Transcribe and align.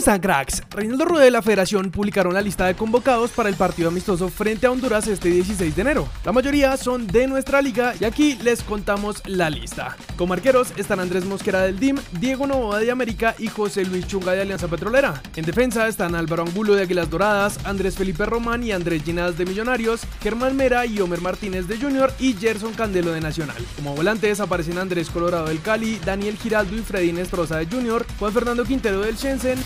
están 0.00 0.20
cracks? 0.20 0.62
Reinaldo 0.70 1.04
Rueda 1.04 1.24
de 1.24 1.30
la 1.30 1.42
Federación 1.42 1.90
publicaron 1.90 2.32
la 2.32 2.40
lista 2.40 2.64
de 2.64 2.74
convocados 2.74 3.32
para 3.32 3.50
el 3.50 3.54
partido 3.54 3.90
amistoso 3.90 4.30
frente 4.30 4.66
a 4.66 4.70
Honduras 4.70 5.06
este 5.06 5.28
16 5.28 5.76
de 5.76 5.82
enero. 5.82 6.08
La 6.24 6.32
mayoría 6.32 6.74
son 6.78 7.06
de 7.06 7.26
nuestra 7.26 7.60
liga 7.60 7.92
y 8.00 8.04
aquí 8.04 8.38
les 8.42 8.62
contamos 8.62 9.22
la 9.26 9.50
lista. 9.50 9.98
Como 10.16 10.32
arqueros 10.32 10.72
están 10.78 11.00
Andrés 11.00 11.26
Mosquera 11.26 11.60
del 11.60 11.78
DIM, 11.78 11.98
Diego 12.18 12.46
Novoa 12.46 12.78
de 12.78 12.90
América 12.90 13.34
y 13.38 13.48
José 13.48 13.84
Luis 13.84 14.06
Chunga 14.06 14.32
de 14.32 14.40
Alianza 14.40 14.68
Petrolera. 14.68 15.20
En 15.36 15.44
defensa 15.44 15.86
están 15.86 16.14
Álvaro 16.14 16.44
Angulo 16.44 16.74
de 16.74 16.84
Águilas 16.84 17.10
Doradas, 17.10 17.58
Andrés 17.66 17.96
Felipe 17.96 18.24
Román 18.24 18.64
y 18.64 18.72
Andrés 18.72 19.02
Ginás 19.04 19.36
de 19.36 19.44
Millonarios, 19.44 20.00
Germán 20.22 20.56
Mera 20.56 20.86
y 20.86 20.98
Homer 21.00 21.20
Martínez 21.20 21.68
de 21.68 21.76
Junior 21.76 22.10
y 22.18 22.32
Gerson 22.32 22.72
Candelo 22.72 23.12
de 23.12 23.20
Nacional. 23.20 23.62
Como 23.76 23.94
volantes 23.94 24.40
aparecen 24.40 24.78
Andrés 24.78 25.10
Colorado 25.10 25.48
del 25.48 25.60
Cali, 25.60 26.00
Daniel 26.06 26.38
Giraldo 26.38 26.74
y 26.74 26.80
Freddy 26.80 27.12
Nestroza 27.12 27.58
de 27.58 27.66
Junior, 27.66 28.06
Juan 28.18 28.32
Fernando 28.32 28.64
Quintero 28.64 29.00
del 29.00 29.16
Shenzhen, 29.16 29.58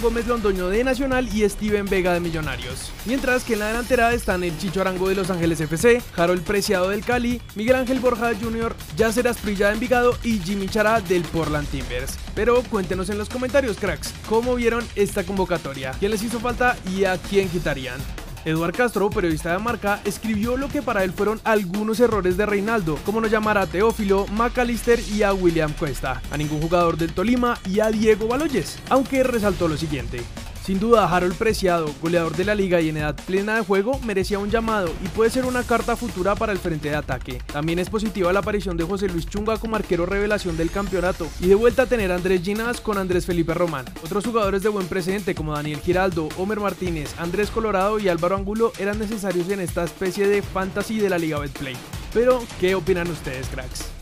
Gómez 0.00 0.28
Londoño 0.28 0.68
de 0.68 0.84
Nacional 0.84 1.28
y 1.34 1.48
Steven 1.48 1.86
Vega 1.86 2.12
de 2.12 2.20
Millonarios. 2.20 2.92
Mientras 3.06 3.42
que 3.42 3.54
en 3.54 3.58
la 3.58 3.66
delantera 3.68 4.12
están 4.12 4.44
el 4.44 4.56
Chicho 4.56 4.80
Arango 4.80 5.08
de 5.08 5.16
Los 5.16 5.30
Ángeles 5.30 5.60
FC, 5.60 6.00
Harold 6.16 6.44
Preciado 6.44 6.90
del 6.90 7.04
Cali, 7.04 7.40
Miguel 7.56 7.76
Ángel 7.76 7.98
Borja 7.98 8.30
Jr., 8.40 8.74
Yacer 8.96 9.26
Asprilla 9.26 9.68
de 9.68 9.74
Envigado 9.74 10.16
y 10.22 10.38
Jimmy 10.38 10.68
Chara 10.68 11.00
del 11.00 11.22
Portland 11.22 11.66
Timbers. 11.68 12.16
Pero 12.36 12.62
cuéntenos 12.62 13.10
en 13.10 13.18
los 13.18 13.28
comentarios, 13.28 13.76
cracks, 13.76 14.14
cómo 14.28 14.54
vieron 14.54 14.86
esta 14.94 15.24
convocatoria, 15.24 15.90
quién 15.98 16.12
les 16.12 16.22
hizo 16.22 16.38
falta 16.38 16.76
y 16.96 17.04
a 17.04 17.18
quién 17.18 17.48
quitarían. 17.48 18.00
Eduard 18.44 18.74
Castro, 18.74 19.08
periodista 19.10 19.52
de 19.52 19.58
marca, 19.58 20.00
escribió 20.04 20.56
lo 20.56 20.68
que 20.68 20.82
para 20.82 21.02
él 21.04 21.12
fueron 21.12 21.40
algunos 21.44 21.98
errores 22.00 22.36
de 22.36 22.46
Reinaldo, 22.46 22.98
como 23.06 23.20
no 23.20 23.26
llamar 23.26 23.58
a 23.58 23.66
Teófilo, 23.66 24.26
Macalister 24.28 25.00
y 25.00 25.22
a 25.22 25.32
William 25.32 25.72
Cuesta, 25.72 26.20
a 26.30 26.36
ningún 26.36 26.60
jugador 26.60 26.96
del 26.96 27.12
Tolima 27.12 27.58
y 27.68 27.80
a 27.80 27.90
Diego 27.90 28.28
Baloyes, 28.28 28.78
aunque 28.90 29.22
resaltó 29.22 29.68
lo 29.68 29.76
siguiente. 29.76 30.20
Sin 30.64 30.80
duda, 30.80 31.06
Harold 31.14 31.36
Preciado, 31.36 31.94
goleador 32.00 32.34
de 32.36 32.46
la 32.46 32.54
liga 32.54 32.80
y 32.80 32.88
en 32.88 32.96
edad 32.96 33.14
plena 33.26 33.56
de 33.56 33.60
juego, 33.60 33.98
merecía 33.98 34.38
un 34.38 34.50
llamado 34.50 34.90
y 35.04 35.08
puede 35.08 35.28
ser 35.28 35.44
una 35.44 35.62
carta 35.62 35.94
futura 35.94 36.34
para 36.36 36.52
el 36.52 36.58
frente 36.58 36.88
de 36.88 36.96
ataque. 36.96 37.42
También 37.52 37.78
es 37.78 37.90
positiva 37.90 38.32
la 38.32 38.38
aparición 38.38 38.78
de 38.78 38.84
José 38.84 39.08
Luis 39.08 39.26
Chunga 39.26 39.58
como 39.58 39.76
arquero 39.76 40.06
revelación 40.06 40.56
del 40.56 40.70
campeonato 40.70 41.28
y 41.38 41.48
de 41.48 41.54
vuelta 41.54 41.82
a 41.82 41.86
tener 41.86 42.10
Andrés 42.10 42.40
Ginas 42.42 42.80
con 42.80 42.96
Andrés 42.96 43.26
Felipe 43.26 43.52
Román. 43.52 43.84
Otros 44.02 44.24
jugadores 44.24 44.62
de 44.62 44.70
buen 44.70 44.86
presente 44.86 45.34
como 45.34 45.52
Daniel 45.52 45.80
Giraldo, 45.80 46.30
Homer 46.38 46.60
Martínez, 46.60 47.14
Andrés 47.18 47.50
Colorado 47.50 47.98
y 47.98 48.08
Álvaro 48.08 48.36
Angulo 48.36 48.72
eran 48.78 48.98
necesarios 48.98 49.50
en 49.50 49.60
esta 49.60 49.84
especie 49.84 50.26
de 50.26 50.40
fantasy 50.40 50.98
de 50.98 51.10
la 51.10 51.18
Liga 51.18 51.40
Betplay. 51.40 51.76
Pero, 52.14 52.42
¿qué 52.58 52.74
opinan 52.74 53.10
ustedes, 53.10 53.48
cracks? 53.48 53.93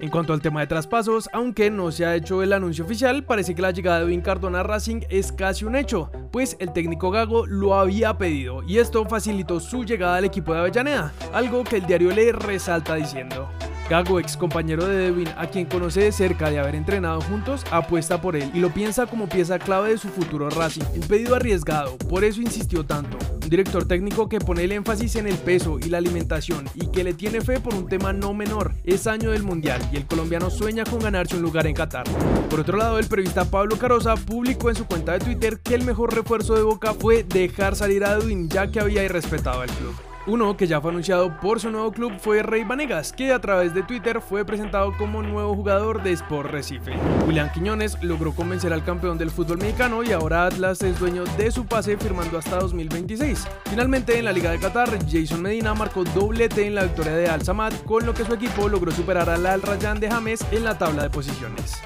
En 0.00 0.08
cuanto 0.08 0.32
al 0.32 0.40
tema 0.40 0.60
de 0.60 0.66
traspasos, 0.66 1.28
aunque 1.30 1.70
no 1.70 1.92
se 1.92 2.06
ha 2.06 2.16
hecho 2.16 2.42
el 2.42 2.54
anuncio 2.54 2.86
oficial, 2.86 3.22
parece 3.22 3.54
que 3.54 3.60
la 3.60 3.70
llegada 3.70 3.98
de 3.98 4.06
Edwin 4.06 4.22
Cardona 4.22 4.60
a 4.60 4.62
Racing 4.62 5.02
es 5.10 5.30
casi 5.30 5.66
un 5.66 5.76
hecho, 5.76 6.10
pues 6.32 6.56
el 6.58 6.72
técnico 6.72 7.10
Gago 7.10 7.44
lo 7.44 7.74
había 7.74 8.16
pedido 8.16 8.62
y 8.62 8.78
esto 8.78 9.04
facilitó 9.04 9.60
su 9.60 9.84
llegada 9.84 10.16
al 10.16 10.24
equipo 10.24 10.54
de 10.54 10.60
Avellaneda, 10.60 11.12
algo 11.34 11.64
que 11.64 11.76
el 11.76 11.86
diario 11.86 12.12
le 12.12 12.32
resalta 12.32 12.94
diciendo. 12.94 13.50
Gago, 13.90 14.18
ex 14.18 14.38
compañero 14.38 14.86
de 14.86 14.96
Devin, 14.96 15.28
a 15.36 15.48
quien 15.48 15.66
conoce 15.66 16.00
de 16.00 16.12
cerca 16.12 16.48
de 16.48 16.58
haber 16.58 16.76
entrenado 16.76 17.20
juntos, 17.20 17.66
apuesta 17.70 18.22
por 18.22 18.36
él 18.36 18.50
y 18.54 18.60
lo 18.60 18.70
piensa 18.70 19.04
como 19.04 19.28
pieza 19.28 19.58
clave 19.58 19.90
de 19.90 19.98
su 19.98 20.08
futuro 20.08 20.48
Racing. 20.48 20.84
Un 20.94 21.08
pedido 21.08 21.36
arriesgado, 21.36 21.98
por 21.98 22.24
eso 22.24 22.40
insistió 22.40 22.86
tanto. 22.86 23.18
Director 23.50 23.84
técnico 23.84 24.28
que 24.28 24.38
pone 24.38 24.62
el 24.62 24.70
énfasis 24.70 25.16
en 25.16 25.26
el 25.26 25.34
peso 25.36 25.80
y 25.80 25.88
la 25.88 25.98
alimentación 25.98 26.68
y 26.76 26.86
que 26.86 27.02
le 27.02 27.14
tiene 27.14 27.40
fe 27.40 27.58
por 27.58 27.74
un 27.74 27.88
tema 27.88 28.12
no 28.12 28.32
menor. 28.32 28.74
Es 28.84 29.08
año 29.08 29.32
del 29.32 29.42
Mundial 29.42 29.82
y 29.92 29.96
el 29.96 30.06
colombiano 30.06 30.50
sueña 30.50 30.84
con 30.84 31.00
ganarse 31.00 31.34
un 31.34 31.42
lugar 31.42 31.66
en 31.66 31.74
Qatar. 31.74 32.04
Por 32.48 32.60
otro 32.60 32.78
lado, 32.78 33.00
el 33.00 33.08
periodista 33.08 33.44
Pablo 33.44 33.76
Carosa 33.76 34.14
publicó 34.14 34.70
en 34.70 34.76
su 34.76 34.86
cuenta 34.86 35.14
de 35.14 35.18
Twitter 35.18 35.58
que 35.58 35.74
el 35.74 35.82
mejor 35.82 36.14
refuerzo 36.14 36.54
de 36.54 36.62
Boca 36.62 36.94
fue 36.94 37.24
dejar 37.24 37.74
salir 37.74 38.04
a 38.04 38.12
Edwin 38.12 38.48
ya 38.48 38.70
que 38.70 38.78
había 38.78 39.02
irrespetado 39.02 39.62
al 39.62 39.70
club. 39.70 40.09
Uno 40.30 40.56
que 40.56 40.68
ya 40.68 40.80
fue 40.80 40.92
anunciado 40.92 41.36
por 41.40 41.58
su 41.58 41.72
nuevo 41.72 41.90
club 41.90 42.12
fue 42.20 42.44
Rey 42.44 42.62
Vanegas, 42.62 43.12
que 43.12 43.32
a 43.32 43.40
través 43.40 43.74
de 43.74 43.82
Twitter 43.82 44.20
fue 44.20 44.44
presentado 44.44 44.96
como 44.96 45.24
nuevo 45.24 45.56
jugador 45.56 46.04
de 46.04 46.12
Sport 46.12 46.52
Recife. 46.52 46.96
Julián 47.24 47.50
Quiñones 47.52 48.00
logró 48.00 48.32
convencer 48.32 48.72
al 48.72 48.84
campeón 48.84 49.18
del 49.18 49.32
fútbol 49.32 49.58
mexicano 49.58 50.04
y 50.04 50.12
ahora 50.12 50.46
Atlas 50.46 50.82
es 50.82 51.00
dueño 51.00 51.24
de 51.36 51.50
su 51.50 51.66
pase 51.66 51.96
firmando 51.96 52.38
hasta 52.38 52.60
2026. 52.60 53.44
Finalmente 53.70 54.20
en 54.20 54.24
la 54.24 54.32
Liga 54.32 54.52
de 54.52 54.60
Qatar, 54.60 55.00
Jason 55.10 55.42
Medina 55.42 55.74
marcó 55.74 56.04
doblete 56.04 56.64
en 56.64 56.76
la 56.76 56.84
victoria 56.84 57.16
de 57.16 57.26
Al 57.26 57.42
Samad, 57.42 57.72
con 57.84 58.06
lo 58.06 58.14
que 58.14 58.24
su 58.24 58.32
equipo 58.32 58.68
logró 58.68 58.92
superar 58.92 59.28
al 59.28 59.44
Al 59.44 59.62
Rayyan 59.62 59.98
de 59.98 60.10
James 60.10 60.46
en 60.52 60.62
la 60.62 60.78
tabla 60.78 61.02
de 61.02 61.10
posiciones. 61.10 61.82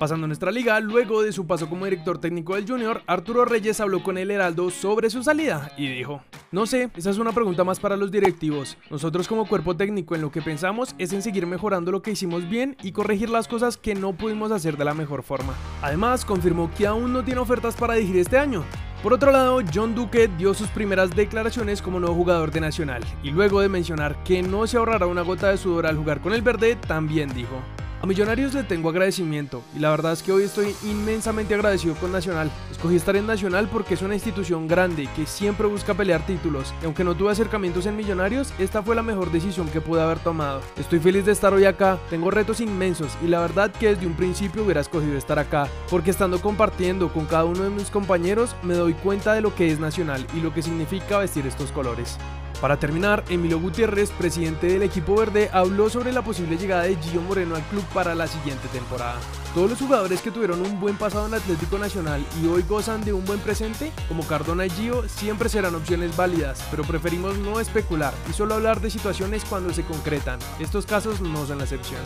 Pasando 0.00 0.24
a 0.24 0.26
nuestra 0.26 0.50
liga, 0.50 0.80
luego 0.80 1.22
de 1.22 1.30
su 1.30 1.46
paso 1.46 1.68
como 1.68 1.84
director 1.84 2.18
técnico 2.18 2.56
del 2.56 2.66
Junior, 2.66 3.02
Arturo 3.06 3.44
Reyes 3.44 3.78
habló 3.78 4.02
con 4.02 4.18
el 4.18 4.32
Heraldo 4.32 4.70
sobre 4.70 5.10
su 5.10 5.22
salida 5.22 5.70
y 5.76 5.86
dijo, 5.86 6.22
no 6.52 6.66
sé, 6.66 6.90
esa 6.96 7.10
es 7.10 7.18
una 7.18 7.32
pregunta 7.32 7.62
más 7.62 7.78
para 7.78 7.96
los 7.96 8.10
directivos. 8.10 8.76
Nosotros 8.90 9.28
como 9.28 9.46
cuerpo 9.46 9.76
técnico 9.76 10.16
en 10.16 10.20
lo 10.20 10.32
que 10.32 10.42
pensamos 10.42 10.96
es 10.98 11.12
en 11.12 11.22
seguir 11.22 11.46
mejorando 11.46 11.92
lo 11.92 12.02
que 12.02 12.10
hicimos 12.10 12.48
bien 12.48 12.76
y 12.82 12.90
corregir 12.90 13.30
las 13.30 13.46
cosas 13.46 13.76
que 13.76 13.94
no 13.94 14.14
pudimos 14.14 14.50
hacer 14.50 14.76
de 14.76 14.84
la 14.84 14.94
mejor 14.94 15.22
forma. 15.22 15.54
Además, 15.80 16.24
confirmó 16.24 16.70
que 16.76 16.88
aún 16.88 17.12
no 17.12 17.24
tiene 17.24 17.40
ofertas 17.40 17.76
para 17.76 17.94
dirigir 17.94 18.16
este 18.16 18.38
año, 18.38 18.64
por 19.02 19.14
otro 19.14 19.32
lado, 19.32 19.60
John 19.72 19.94
Duque 19.94 20.28
dio 20.36 20.52
sus 20.52 20.68
primeras 20.68 21.16
declaraciones 21.16 21.80
como 21.80 22.00
nuevo 22.00 22.14
jugador 22.14 22.50
de 22.50 22.60
Nacional 22.60 23.02
y 23.22 23.30
luego 23.30 23.62
de 23.62 23.70
mencionar 23.70 24.22
que 24.24 24.42
no 24.42 24.66
se 24.66 24.76
ahorrará 24.76 25.06
una 25.06 25.22
gota 25.22 25.48
de 25.48 25.56
sudor 25.56 25.86
al 25.86 25.96
jugar 25.96 26.20
con 26.20 26.34
el 26.34 26.42
verde, 26.42 26.76
también 26.76 27.32
dijo, 27.32 27.62
a 28.02 28.06
Millonarios 28.06 28.54
le 28.54 28.62
tengo 28.62 28.88
agradecimiento 28.88 29.62
y 29.76 29.78
la 29.78 29.90
verdad 29.90 30.12
es 30.12 30.22
que 30.22 30.32
hoy 30.32 30.44
estoy 30.44 30.74
inmensamente 30.84 31.54
agradecido 31.54 31.94
con 31.96 32.10
Nacional. 32.10 32.50
Escogí 32.70 32.96
estar 32.96 33.14
en 33.14 33.26
Nacional 33.26 33.68
porque 33.70 33.94
es 33.94 34.02
una 34.02 34.14
institución 34.14 34.66
grande 34.66 35.08
que 35.14 35.26
siempre 35.26 35.66
busca 35.66 35.92
pelear 35.92 36.24
títulos 36.24 36.72
y 36.80 36.86
aunque 36.86 37.04
no 37.04 37.14
tuve 37.14 37.32
acercamientos 37.32 37.84
en 37.84 37.96
Millonarios, 37.96 38.54
esta 38.58 38.82
fue 38.82 38.96
la 38.96 39.02
mejor 39.02 39.30
decisión 39.30 39.68
que 39.68 39.82
pude 39.82 40.00
haber 40.00 40.18
tomado. 40.18 40.62
Estoy 40.78 40.98
feliz 40.98 41.26
de 41.26 41.32
estar 41.32 41.52
hoy 41.52 41.66
acá, 41.66 41.98
tengo 42.08 42.30
retos 42.30 42.60
inmensos 42.60 43.12
y 43.22 43.28
la 43.28 43.40
verdad 43.40 43.70
que 43.70 43.88
desde 43.88 44.06
un 44.06 44.14
principio 44.14 44.64
hubiera 44.64 44.80
escogido 44.80 45.18
estar 45.18 45.38
acá 45.38 45.68
porque 45.90 46.10
estando 46.10 46.40
compartiendo 46.40 47.12
con 47.12 47.26
cada 47.26 47.44
uno 47.44 47.64
de 47.64 47.70
mis 47.70 47.90
compañeros 47.90 48.56
me 48.62 48.74
doy 48.74 48.94
cuenta 48.94 49.34
de 49.34 49.42
lo 49.42 49.54
que 49.54 49.70
es 49.70 49.78
Nacional 49.78 50.26
y 50.34 50.40
lo 50.40 50.54
que 50.54 50.62
significa 50.62 51.18
vestir 51.18 51.46
estos 51.46 51.70
colores. 51.70 52.16
Para 52.60 52.78
terminar, 52.78 53.24
Emilio 53.30 53.58
Gutiérrez, 53.58 54.10
presidente 54.10 54.66
del 54.66 54.82
equipo 54.82 55.16
verde, 55.16 55.48
habló 55.50 55.88
sobre 55.88 56.12
la 56.12 56.22
posible 56.22 56.58
llegada 56.58 56.82
de 56.82 56.96
Gio 56.96 57.22
Moreno 57.22 57.56
al 57.56 57.62
club 57.62 57.82
para 57.94 58.14
la 58.14 58.26
siguiente 58.26 58.68
temporada. 58.68 59.18
Todos 59.54 59.70
los 59.70 59.78
jugadores 59.78 60.20
que 60.20 60.30
tuvieron 60.30 60.60
un 60.60 60.78
buen 60.78 60.96
pasado 60.96 61.26
en 61.26 61.34
Atlético 61.34 61.78
Nacional 61.78 62.22
y 62.42 62.46
hoy 62.48 62.62
gozan 62.68 63.02
de 63.02 63.14
un 63.14 63.24
buen 63.24 63.40
presente, 63.40 63.92
como 64.08 64.26
Cardona 64.26 64.66
y 64.66 64.70
Gio, 64.70 65.08
siempre 65.08 65.48
serán 65.48 65.74
opciones 65.74 66.14
válidas, 66.14 66.62
pero 66.70 66.84
preferimos 66.84 67.38
no 67.38 67.60
especular 67.60 68.12
y 68.28 68.34
solo 68.34 68.54
hablar 68.54 68.82
de 68.82 68.90
situaciones 68.90 69.42
cuando 69.46 69.72
se 69.72 69.82
concretan. 69.82 70.38
Estos 70.58 70.84
casos 70.84 71.22
no 71.22 71.46
son 71.46 71.58
la 71.58 71.64
excepción. 71.64 72.02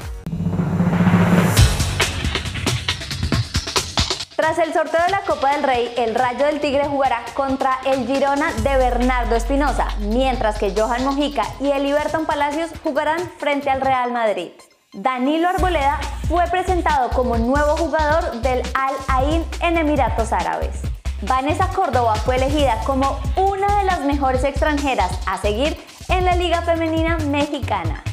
Tras 4.45 4.59
el 4.59 4.75
sorteo 4.75 5.03
de 5.03 5.11
la 5.11 5.23
Copa 5.23 5.53
del 5.53 5.63
Rey, 5.63 5.95
el 5.97 6.15
Rayo 6.15 6.45
del 6.45 6.61
Tigre 6.61 6.87
jugará 6.87 7.23
contra 7.33 7.79
el 7.87 8.07
Girona 8.07 8.53
de 8.53 8.77
Bernardo 8.77 9.37
Espinosa, 9.37 9.89
mientras 10.01 10.59
que 10.59 10.75
Johan 10.77 11.03
Mojica 11.03 11.45
y 11.61 11.71
el 11.71 11.87
Iberton 11.87 12.27
Palacios 12.27 12.69
jugarán 12.83 13.21
frente 13.39 13.71
al 13.71 13.81
Real 13.81 14.13
Madrid. 14.13 14.51
Danilo 14.93 15.49
Arboleda 15.49 15.99
fue 16.29 16.45
presentado 16.49 17.09
como 17.09 17.39
nuevo 17.39 17.75
jugador 17.79 18.43
del 18.43 18.63
Al 18.75 18.95
Ain 19.09 19.47
en 19.63 19.79
Emiratos 19.79 20.31
Árabes. 20.31 20.83
Vanessa 21.23 21.69
Córdoba 21.69 22.15
fue 22.17 22.37
elegida 22.37 22.79
como 22.85 23.19
una 23.37 23.79
de 23.79 23.85
las 23.85 24.01
mejores 24.01 24.45
extranjeras 24.45 25.21
a 25.25 25.39
seguir 25.39 25.83
en 26.11 26.27
la 26.27 26.37
Liga 26.37 26.61
Femenina 26.61 27.17
Mexicana. 27.17 28.05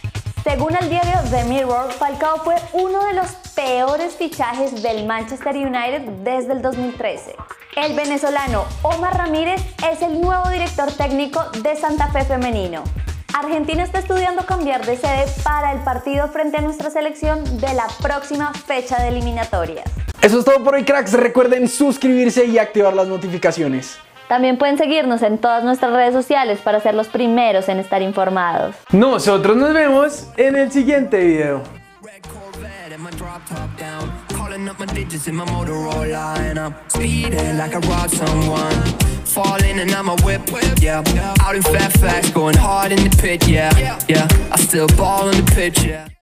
Según 0.46 0.78
el 0.78 0.90
diario 0.90 1.20
The 1.30 1.44
Mirror, 1.44 1.92
Falcao 1.92 2.38
fue 2.38 2.56
uno 2.72 3.06
de 3.06 3.16
los 3.16 3.28
peores 3.64 4.16
fichajes 4.16 4.82
del 4.82 5.06
Manchester 5.06 5.56
United 5.56 6.02
desde 6.24 6.54
el 6.54 6.62
2013. 6.64 7.36
El 7.76 7.96
venezolano 7.96 8.66
Omar 8.82 9.16
Ramírez 9.16 9.62
es 9.92 10.02
el 10.02 10.20
nuevo 10.20 10.50
director 10.50 10.92
técnico 10.92 11.44
de 11.62 11.76
Santa 11.76 12.08
Fe 12.08 12.26
Femenino. 12.26 12.84
Argentina 13.34 13.84
está 13.84 14.00
estudiando 14.00 14.48
cambiar 14.48 14.84
de 14.86 14.98
sede 14.98 15.26
para 15.44 15.74
el 15.74 15.80
partido 15.82 16.28
frente 16.30 16.58
a 16.58 16.62
nuestra 16.62 16.90
selección 16.90 17.44
de 17.60 17.74
la 17.76 17.86
próxima 18.02 18.52
fecha 18.52 19.00
de 19.00 19.10
eliminatorias. 19.10 19.86
Eso 20.22 20.40
es 20.40 20.46
todo 20.46 20.64
por 20.64 20.74
hoy, 20.74 20.84
cracks. 20.84 21.14
Recuerden 21.14 21.68
suscribirse 21.68 22.46
y 22.46 22.58
activar 22.58 22.96
las 22.96 23.08
notificaciones. 23.08 24.00
También 24.28 24.58
pueden 24.58 24.80
seguirnos 24.80 25.22
en 25.22 25.38
todas 25.38 25.64
nuestras 25.64 25.94
redes 25.94 26.14
sociales 26.14 26.60
para 26.64 26.80
ser 26.80 26.96
los 26.96 27.10
primeros 27.10 27.70
en 27.70 27.80
estar 27.80 28.02
informados. 28.02 28.76
Nosotros 28.92 29.56
nos 29.56 29.74
vemos 29.74 30.28
en 30.38 30.56
el 30.56 30.72
siguiente 30.72 31.20
video. 31.20 31.81
my 33.02 33.12
drop 33.12 33.46
top 33.48 33.76
down. 33.78 34.12
Calling 34.30 34.68
up 34.70 34.80
my 34.80 34.86
digits 34.86 35.28
in 35.28 35.36
my 35.36 35.46
Motorola. 35.46 36.38
And 36.38 36.60
I'm 36.60 36.76
speeding 36.88 37.58
like 37.58 37.74
I 37.74 37.80
robbed 37.80 38.14
someone. 38.14 38.74
Falling 39.26 39.80
and 39.80 39.92
I'm 39.92 40.10
a 40.10 40.16
whip, 40.24 40.52
whip, 40.52 40.80
yeah. 40.82 41.04
Out 41.42 41.56
in 41.56 41.64
Fairfax, 41.64 42.30
going 42.32 42.58
hard 42.58 42.92
in 42.92 43.04
the 43.04 43.18
pit, 43.18 43.48
yeah. 43.48 43.98
Yeah, 44.08 44.28
I 44.52 44.58
still 44.58 44.88
ball 44.88 45.30
on 45.30 45.36
the 45.36 45.52
pitch, 45.56 45.84
yeah. 45.84 46.12